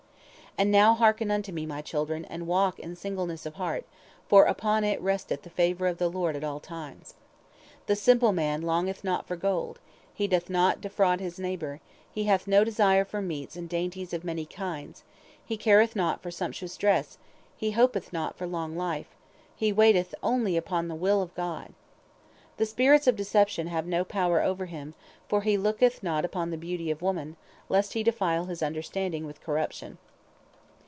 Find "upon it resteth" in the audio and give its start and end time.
4.43-5.43